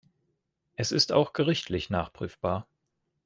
Es 0.73 0.91
ist 0.91 1.11
auch 1.11 1.31
gerichtlich 1.31 1.91
nachprüfbar. 1.91 2.65